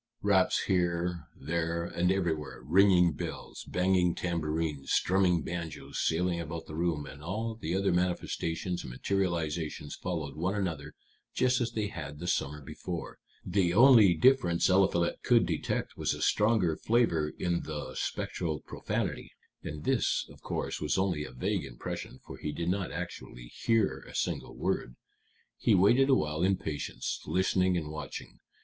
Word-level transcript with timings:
Raps 0.23 0.63
here, 0.63 1.27
there, 1.39 1.83
and 1.85 2.11
everywhere, 2.11 2.63
ringing 2.63 3.11
bells, 3.13 3.63
banging 3.65 4.15
tambourines, 4.15 4.91
strumming 4.91 5.43
banjos 5.43 5.99
sailing 6.03 6.39
about 6.39 6.65
the 6.65 6.73
room, 6.73 7.05
and 7.05 7.21
all 7.21 7.53
the 7.53 7.75
other 7.75 7.91
manifestations 7.91 8.81
and 8.81 8.89
materializations 8.89 9.93
followed 9.93 10.35
one 10.35 10.55
another 10.55 10.95
just 11.35 11.61
as 11.61 11.73
they 11.73 11.85
had 11.89 12.17
the 12.17 12.25
summer 12.25 12.63
before. 12.63 13.19
The 13.45 13.75
only 13.75 14.15
difference 14.15 14.69
Eliphalet 14.69 15.21
could 15.21 15.45
detect 15.45 15.95
was 15.95 16.15
a 16.15 16.21
stronger 16.23 16.75
flavor 16.75 17.31
in 17.37 17.61
the 17.61 17.93
spectral 17.93 18.59
profanity; 18.61 19.29
and 19.61 19.83
this, 19.83 20.25
of 20.31 20.41
course, 20.41 20.81
was 20.81 20.97
only 20.97 21.23
a 21.25 21.31
vague 21.31 21.63
impression, 21.63 22.17
for 22.25 22.37
he 22.37 22.51
did 22.51 22.69
not 22.69 22.91
actually 22.91 23.51
hear 23.53 23.99
a 23.99 24.15
single 24.15 24.55
word. 24.55 24.95
He 25.59 25.75
waited 25.75 26.09
awhile 26.09 26.41
in 26.41 26.57
patience, 26.57 27.19
listening 27.27 27.77
and 27.77 27.91
watching. 27.91 28.39